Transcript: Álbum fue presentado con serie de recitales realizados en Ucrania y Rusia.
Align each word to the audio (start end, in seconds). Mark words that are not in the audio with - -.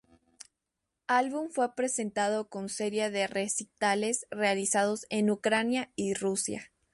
Álbum 1.05 1.51
fue 1.51 1.75
presentado 1.75 2.49
con 2.49 2.69
serie 2.69 3.11
de 3.11 3.27
recitales 3.27 4.25
realizados 4.31 5.05
en 5.11 5.29
Ucrania 5.29 5.91
y 5.95 6.15
Rusia. 6.15 6.71